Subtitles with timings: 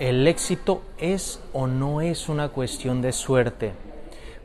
[0.00, 3.74] ¿El éxito es o no es una cuestión de suerte?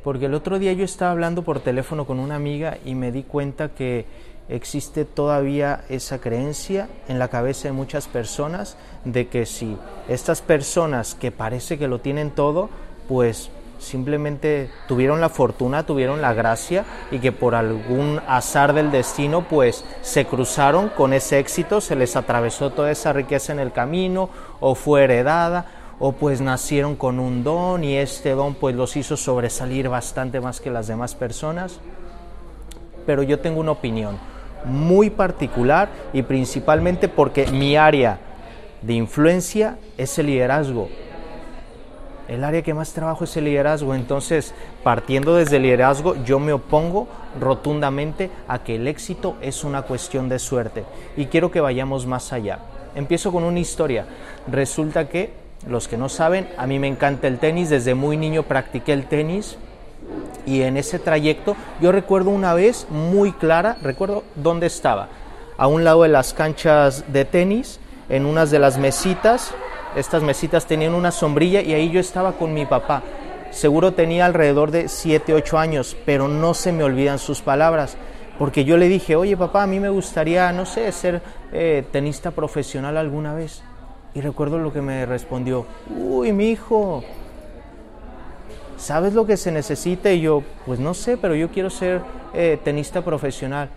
[0.03, 3.23] Porque el otro día yo estaba hablando por teléfono con una amiga y me di
[3.23, 4.05] cuenta que
[4.47, 9.75] existe todavía esa creencia en la cabeza de muchas personas de que si
[10.07, 12.69] estas personas que parece que lo tienen todo,
[13.07, 13.49] pues
[13.79, 19.83] simplemente tuvieron la fortuna, tuvieron la gracia y que por algún azar del destino pues
[20.01, 24.75] se cruzaron con ese éxito, se les atravesó toda esa riqueza en el camino o
[24.75, 25.65] fue heredada
[25.99, 30.61] o pues nacieron con un don y este don pues los hizo sobresalir bastante más
[30.61, 31.79] que las demás personas.
[33.05, 34.17] Pero yo tengo una opinión
[34.65, 38.19] muy particular y principalmente porque mi área
[38.81, 40.89] de influencia es el liderazgo
[42.29, 43.95] el área que más trabajo es el liderazgo.
[43.95, 47.07] Entonces, partiendo desde el liderazgo, yo me opongo
[47.39, 50.85] rotundamente a que el éxito es una cuestión de suerte.
[51.17, 52.59] Y quiero que vayamos más allá.
[52.93, 54.05] Empiezo con una historia.
[54.47, 55.33] Resulta que,
[55.67, 57.69] los que no saben, a mí me encanta el tenis.
[57.69, 59.57] Desde muy niño practiqué el tenis.
[60.45, 65.09] Y en ese trayecto, yo recuerdo una vez muy clara, recuerdo dónde estaba.
[65.57, 69.53] A un lado de las canchas de tenis, en unas de las mesitas,
[69.95, 73.03] estas mesitas tenían una sombrilla y ahí yo estaba con mi papá.
[73.51, 77.97] Seguro tenía alrededor de 7, 8 años, pero no se me olvidan sus palabras.
[78.37, 82.31] Porque yo le dije, oye papá, a mí me gustaría, no sé, ser eh, tenista
[82.31, 83.63] profesional alguna vez.
[84.13, 87.03] Y recuerdo lo que me respondió, uy, mi hijo,
[88.77, 90.11] ¿sabes lo que se necesita?
[90.11, 92.01] Y yo, pues no sé, pero yo quiero ser
[92.33, 93.69] eh, tenista profesional.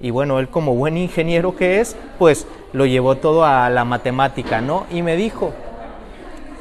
[0.00, 4.60] Y bueno, él como buen ingeniero que es, pues lo llevó todo a la matemática,
[4.60, 4.86] ¿no?
[4.90, 5.52] Y me dijo,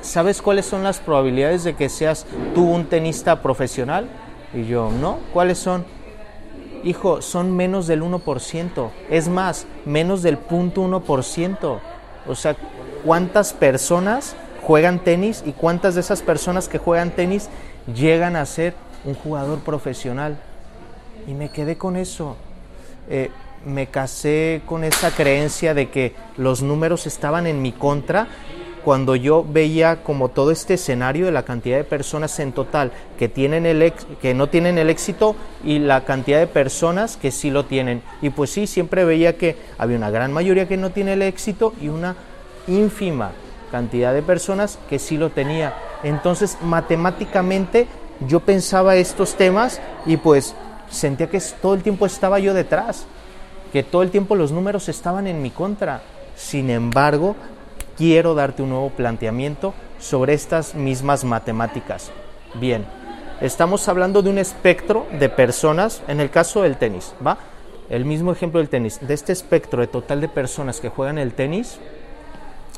[0.01, 4.07] ¿sabes cuáles son las probabilidades de que seas tú un tenista profesional?
[4.53, 5.19] Y yo, ¿no?
[5.33, 5.85] ¿Cuáles son?
[6.83, 8.89] Hijo, son menos del 1%.
[9.09, 11.79] Es más, menos del 0.1%.
[12.27, 12.55] O sea,
[13.03, 17.49] ¿cuántas personas juegan tenis y cuántas de esas personas que juegan tenis
[17.93, 20.37] llegan a ser un jugador profesional?
[21.27, 22.37] Y me quedé con eso.
[23.09, 23.29] Eh,
[23.65, 28.27] me casé con esa creencia de que los números estaban en mi contra
[28.85, 33.27] cuando yo veía como todo este escenario de la cantidad de personas en total que,
[33.27, 37.65] tienen el que no tienen el éxito y la cantidad de personas que sí lo
[37.65, 38.03] tienen.
[38.21, 41.73] Y pues sí, siempre veía que había una gran mayoría que no tiene el éxito
[41.81, 42.15] y una
[42.67, 43.31] ínfima
[43.71, 45.73] cantidad de personas que sí lo tenía.
[46.03, 47.87] Entonces, matemáticamente
[48.27, 50.53] yo pensaba estos temas y pues
[50.89, 53.05] sentía que todo el tiempo estaba yo detrás,
[53.71, 56.01] que todo el tiempo los números estaban en mi contra.
[56.35, 57.35] Sin embargo,
[57.97, 62.11] quiero darte un nuevo planteamiento sobre estas mismas matemáticas.
[62.55, 62.85] Bien,
[63.41, 67.37] estamos hablando de un espectro de personas, en el caso del tenis, ¿va?
[67.89, 71.33] El mismo ejemplo del tenis, de este espectro de total de personas que juegan el
[71.33, 71.79] tenis,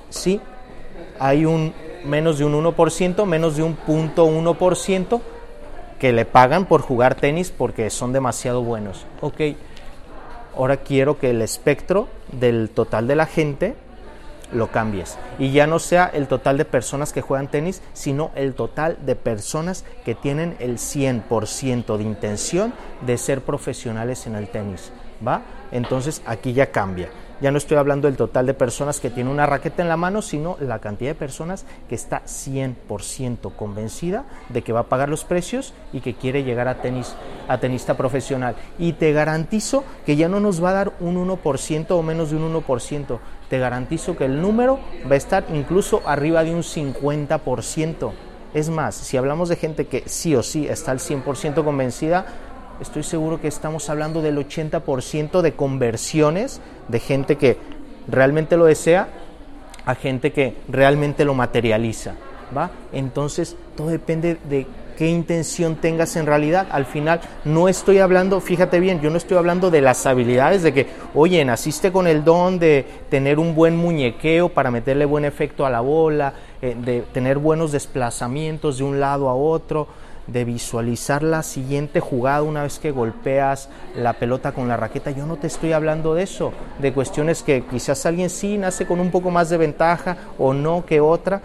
[0.09, 0.41] sí,
[1.19, 1.73] hay un
[2.05, 5.21] menos de un 1%, menos de un punto 1%
[5.99, 9.05] que le pagan por jugar tenis porque son demasiado buenos.
[9.21, 9.41] Ok,
[10.55, 13.75] ahora quiero que el espectro del total de la gente
[14.53, 18.53] lo cambies y ya no sea el total de personas que juegan tenis, sino el
[18.53, 22.73] total de personas que tienen el 100% de intención
[23.05, 24.91] de ser profesionales en el tenis,
[25.25, 25.41] ¿va?
[25.71, 27.09] Entonces aquí ya cambia.
[27.39, 30.23] Ya no estoy hablando del total de personas que tiene una raqueta en la mano,
[30.23, 35.23] sino la cantidad de personas que está 100% convencida de que va a pagar los
[35.23, 37.15] precios y que quiere llegar a, tenis,
[37.47, 38.55] a tenista profesional.
[38.79, 42.37] Y te garantizo que ya no nos va a dar un 1% o menos de
[42.37, 43.19] un 1%.
[43.49, 48.11] Te garantizo que el número va a estar incluso arriba de un 50%.
[48.53, 52.25] Es más, si hablamos de gente que sí o sí está al 100% convencida,
[52.81, 57.57] estoy seguro que estamos hablando del 80% de conversiones de gente que
[58.07, 59.07] realmente lo desea
[59.85, 62.15] a gente que realmente lo materializa,
[62.55, 62.71] ¿va?
[62.91, 64.67] Entonces, todo depende de
[64.97, 66.67] qué intención tengas en realidad.
[66.71, 70.73] Al final, no estoy hablando, fíjate bien, yo no estoy hablando de las habilidades, de
[70.73, 75.65] que, oye, naciste con el don de tener un buen muñequeo para meterle buen efecto
[75.65, 79.87] a la bola, eh, de tener buenos desplazamientos de un lado a otro,
[80.27, 85.11] de visualizar la siguiente jugada una vez que golpeas la pelota con la raqueta.
[85.11, 88.99] Yo no te estoy hablando de eso, de cuestiones que quizás alguien sí nace con
[88.99, 91.41] un poco más de ventaja o no que otra,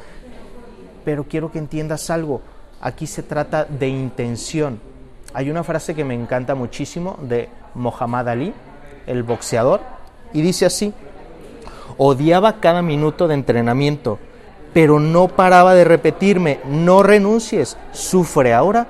[1.05, 2.43] pero quiero que entiendas algo.
[2.81, 4.81] Aquí se trata de intención.
[5.34, 8.52] Hay una frase que me encanta muchísimo de Mohammad Ali,
[9.06, 9.81] el boxeador,
[10.32, 10.93] y dice así,
[11.96, 14.19] odiaba cada minuto de entrenamiento
[14.72, 18.86] pero no paraba de repetirme, no renuncies, sufre ahora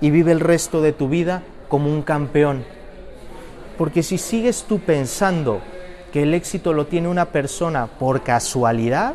[0.00, 2.64] y vive el resto de tu vida como un campeón.
[3.76, 5.60] Porque si sigues tú pensando
[6.12, 9.14] que el éxito lo tiene una persona por casualidad,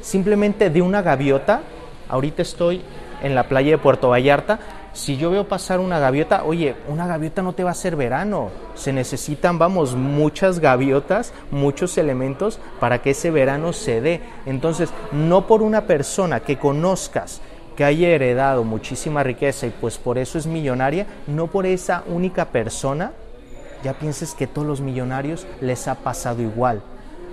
[0.00, 1.60] simplemente de una gaviota,
[2.08, 2.82] ahorita estoy
[3.22, 4.58] en la playa de Puerto Vallarta,
[4.92, 8.50] si yo veo pasar una gaviota, oye, una gaviota no te va a hacer verano.
[8.74, 14.20] Se necesitan, vamos, muchas gaviotas, muchos elementos para que ese verano se dé.
[14.46, 17.40] Entonces, no por una persona que conozcas
[17.76, 22.46] que haya heredado muchísima riqueza y pues por eso es millonaria, no por esa única
[22.46, 23.12] persona,
[23.82, 26.82] ya pienses que todos los millonarios les ha pasado igual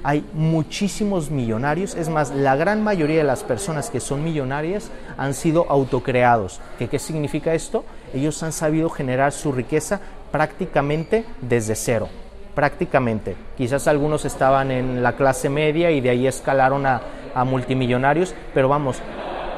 [0.03, 5.33] hay muchísimos millonarios, es más, la gran mayoría de las personas que son millonarias han
[5.33, 6.59] sido autocreados.
[6.77, 7.83] ¿Qué, ¿Qué significa esto?
[8.13, 9.99] Ellos han sabido generar su riqueza
[10.31, 12.09] prácticamente desde cero,
[12.55, 13.35] prácticamente.
[13.57, 17.01] Quizás algunos estaban en la clase media y de ahí escalaron a,
[17.33, 18.97] a multimillonarios, pero vamos,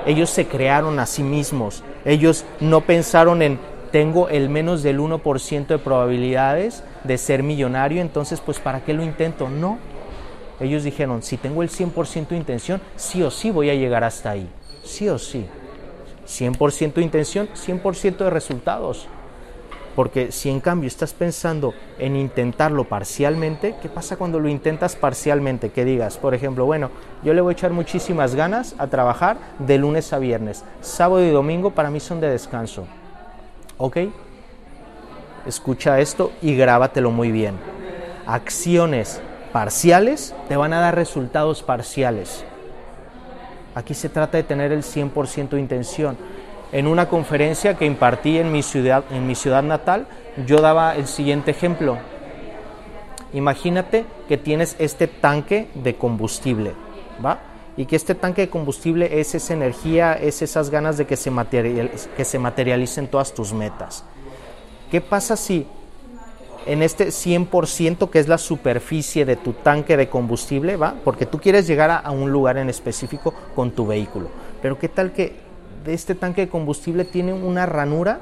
[0.05, 3.59] ellos se crearon a sí mismos, ellos no pensaron en
[3.91, 9.03] tengo el menos del 1% de probabilidades de ser millonario, entonces pues ¿para qué lo
[9.03, 9.49] intento?
[9.49, 9.79] No,
[10.59, 14.31] ellos dijeron, si tengo el 100% de intención, sí o sí voy a llegar hasta
[14.31, 14.49] ahí.
[14.83, 15.45] Sí o sí.
[16.27, 19.07] 100% de intención, 100% de resultados.
[19.95, 25.71] Porque si en cambio estás pensando en intentarlo parcialmente, ¿qué pasa cuando lo intentas parcialmente?
[25.71, 26.91] Que digas, por ejemplo, bueno,
[27.23, 30.63] yo le voy a echar muchísimas ganas a trabajar de lunes a viernes.
[30.81, 32.85] Sábado y domingo para mí son de descanso.
[33.77, 33.97] ¿Ok?
[35.45, 37.55] Escucha esto y grábatelo muy bien.
[38.27, 42.43] Acciones parciales te van a dar resultados parciales.
[43.75, 46.17] Aquí se trata de tener el 100% de intención.
[46.71, 50.07] En una conferencia que impartí en mi ciudad, en mi ciudad natal,
[50.45, 51.97] yo daba el siguiente ejemplo.
[53.33, 56.73] Imagínate que tienes este tanque de combustible,
[57.23, 57.39] ¿va?
[57.77, 61.31] Y que este tanque de combustible es esa energía, es esas ganas de que se,
[62.17, 64.03] que se materialicen todas tus metas.
[64.91, 65.67] ¿Qué pasa si
[66.65, 70.95] en este 100% que es la superficie de tu tanque de combustible, ¿va?
[71.03, 74.29] Porque tú quieres llegar a, un lugar en específico con tu vehículo.
[74.61, 75.35] Pero ¿qué tal que
[75.85, 78.19] de este tanque de combustible tiene una ranura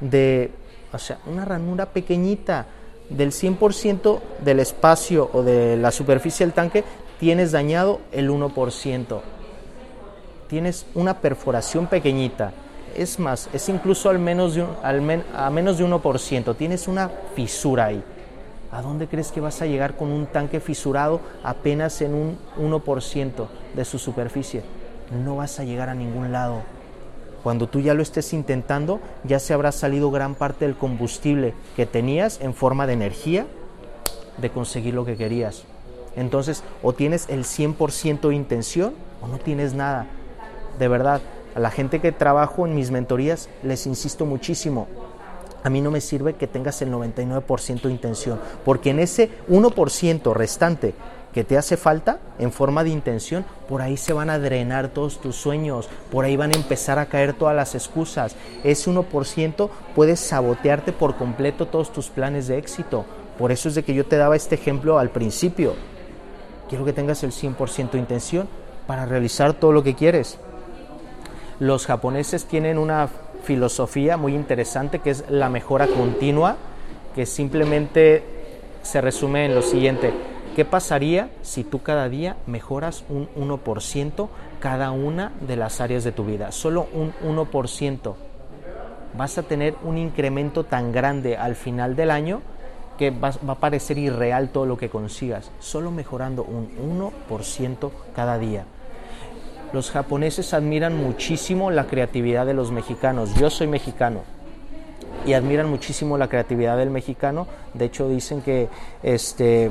[0.00, 0.50] de,
[0.92, 2.66] o sea, una ranura pequeñita
[3.10, 6.84] del 100% del espacio o de la superficie del tanque,
[7.18, 9.20] tienes dañado el 1%.
[10.48, 12.52] Tienes una perforación pequeñita
[12.96, 18.02] es más, es incluso al menos de a menos de 1%, tienes una fisura ahí.
[18.72, 23.48] ¿A dónde crees que vas a llegar con un tanque fisurado apenas en un 1%
[23.74, 24.62] de su superficie?
[25.24, 26.62] No vas a llegar a ningún lado.
[27.42, 31.86] Cuando tú ya lo estés intentando, ya se habrá salido gran parte del combustible que
[31.86, 33.46] tenías en forma de energía
[34.36, 35.64] de conseguir lo que querías.
[36.16, 40.06] Entonces, o tienes el 100% de intención o no tienes nada.
[40.78, 41.20] De verdad,
[41.54, 44.86] a la gente que trabajo en mis mentorías les insisto muchísimo.
[45.62, 50.32] A mí no me sirve que tengas el 99% de intención, porque en ese 1%
[50.32, 50.94] restante
[51.34, 55.20] que te hace falta en forma de intención, por ahí se van a drenar todos
[55.20, 58.34] tus sueños, por ahí van a empezar a caer todas las excusas.
[58.64, 63.04] Ese 1% puede sabotearte por completo todos tus planes de éxito.
[63.38, 65.74] Por eso es de que yo te daba este ejemplo al principio.
[66.68, 68.48] Quiero que tengas el 100% de intención
[68.86, 70.38] para realizar todo lo que quieres.
[71.60, 73.10] Los japoneses tienen una
[73.44, 76.56] filosofía muy interesante que es la mejora continua,
[77.14, 78.24] que simplemente
[78.80, 80.10] se resume en lo siguiente.
[80.56, 84.28] ¿Qué pasaría si tú cada día mejoras un 1%
[84.58, 86.50] cada una de las áreas de tu vida?
[86.50, 88.14] Solo un 1%.
[89.18, 92.40] Vas a tener un incremento tan grande al final del año
[92.96, 96.70] que va, a parecer irreal todo lo que consigas, solo mejorando un
[97.28, 98.64] 1% cada día.
[99.72, 103.34] Los japoneses admiran muchísimo la creatividad de los mexicanos.
[103.34, 104.22] Yo soy mexicano
[105.24, 107.46] y admiran muchísimo la creatividad del mexicano.
[107.74, 108.68] De hecho, dicen que
[109.02, 109.70] este,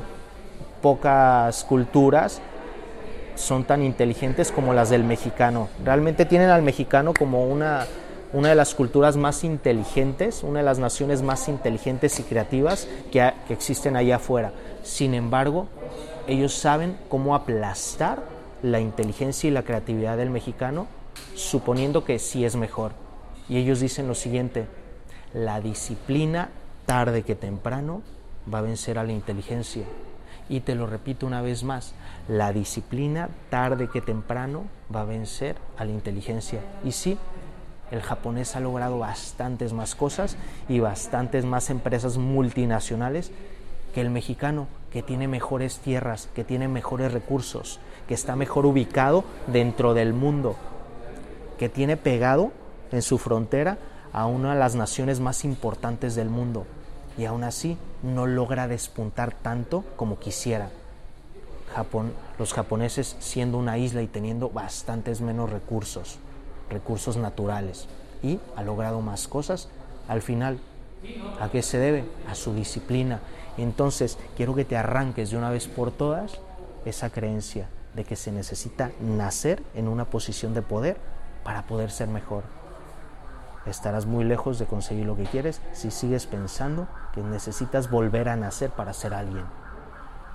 [0.81, 2.41] pocas culturas
[3.35, 5.67] son tan inteligentes como las del mexicano.
[5.83, 7.85] Realmente tienen al mexicano como una,
[8.31, 13.33] una de las culturas más inteligentes, una de las naciones más inteligentes y creativas que,
[13.47, 14.53] que existen allá afuera.
[14.83, 15.67] Sin embargo,
[16.27, 20.87] ellos saben cómo aplastar la inteligencia y la creatividad del mexicano,
[21.35, 22.91] suponiendo que sí es mejor.
[23.47, 24.67] Y ellos dicen lo siguiente,
[25.33, 26.49] la disciplina
[26.85, 28.01] tarde que temprano
[28.51, 29.83] va a vencer a la inteligencia.
[30.49, 31.93] Y te lo repito una vez más,
[32.27, 36.61] la disciplina tarde que temprano va a vencer a la inteligencia.
[36.83, 37.17] Y sí,
[37.91, 40.37] el japonés ha logrado bastantes más cosas
[40.67, 43.31] y bastantes más empresas multinacionales
[43.93, 49.23] que el mexicano, que tiene mejores tierras, que tiene mejores recursos, que está mejor ubicado
[49.47, 50.55] dentro del mundo,
[51.57, 52.51] que tiene pegado
[52.91, 53.77] en su frontera
[54.13, 56.65] a una de las naciones más importantes del mundo
[57.17, 60.71] y aún así no logra despuntar tanto como quisiera.
[61.75, 66.17] Japón, los japoneses siendo una isla y teniendo bastantes menos recursos,
[66.69, 67.87] recursos naturales,
[68.23, 69.69] y ha logrado más cosas,
[70.07, 70.59] al final,
[71.39, 72.05] ¿a qué se debe?
[72.27, 73.19] A su disciplina.
[73.57, 76.39] Entonces, quiero que te arranques de una vez por todas
[76.85, 80.97] esa creencia de que se necesita nacer en una posición de poder
[81.43, 82.43] para poder ser mejor.
[83.65, 88.35] Estarás muy lejos de conseguir lo que quieres si sigues pensando que necesitas volver a
[88.35, 89.45] nacer para ser alguien.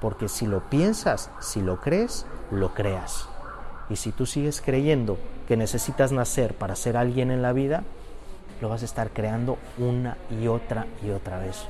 [0.00, 3.28] Porque si lo piensas, si lo crees, lo creas.
[3.88, 5.18] Y si tú sigues creyendo
[5.48, 7.82] que necesitas nacer para ser alguien en la vida,
[8.60, 11.66] lo vas a estar creando una y otra y otra vez.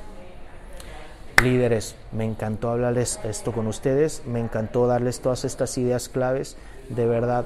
[1.43, 6.57] Líderes, me encantó hablarles esto con ustedes, me encantó darles todas estas ideas claves,
[6.89, 7.45] de verdad.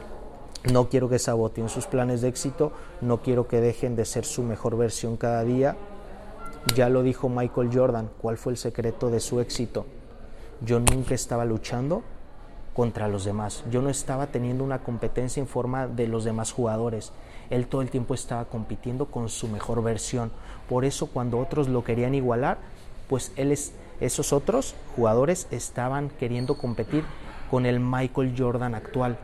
[0.72, 4.42] No quiero que saboteen sus planes de éxito, no quiero que dejen de ser su
[4.42, 5.76] mejor versión cada día.
[6.74, 9.86] Ya lo dijo Michael Jordan, ¿cuál fue el secreto de su éxito?
[10.60, 12.02] Yo nunca estaba luchando
[12.74, 13.64] contra los demás.
[13.70, 17.12] Yo no estaba teniendo una competencia en forma de los demás jugadores.
[17.50, 20.30] Él todo el tiempo estaba compitiendo con su mejor versión.
[20.68, 22.58] Por eso cuando otros lo querían igualar,
[23.08, 23.32] pues
[24.00, 27.04] esos otros jugadores estaban queriendo competir
[27.50, 29.18] con el Michael Jordan actual.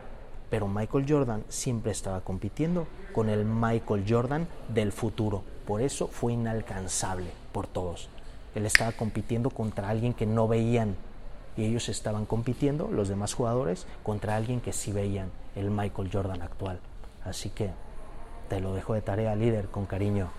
[0.49, 5.43] Pero Michael Jordan siempre estaba compitiendo con el Michael Jordan del futuro.
[5.65, 8.09] Por eso fue inalcanzable por todos.
[8.53, 10.95] Él estaba compitiendo contra alguien que no veían
[11.57, 16.41] y ellos estaban compitiendo, los demás jugadores, contra alguien que sí veían, el Michael Jordan
[16.41, 16.79] actual.
[17.23, 17.71] Así que
[18.49, 20.29] te lo dejo de tarea, líder, con cariño.